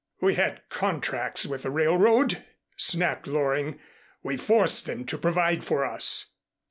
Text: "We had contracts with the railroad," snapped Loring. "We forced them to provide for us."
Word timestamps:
"We 0.19 0.33
had 0.33 0.67
contracts 0.69 1.45
with 1.45 1.61
the 1.61 1.69
railroad," 1.69 2.43
snapped 2.75 3.27
Loring. 3.27 3.79
"We 4.23 4.35
forced 4.35 4.87
them 4.87 5.05
to 5.05 5.17
provide 5.19 5.63
for 5.63 5.85
us." 5.85 6.25